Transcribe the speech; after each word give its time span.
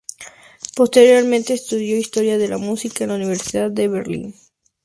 Posteriormente 0.75 1.53
estudió 1.53 1.95
historia 1.95 2.39
de 2.39 2.47
la 2.47 2.57
música 2.57 3.03
en 3.03 3.11
la 3.11 3.17
Universidad 3.17 3.69
de 3.69 3.87
Berlín. 3.87 4.35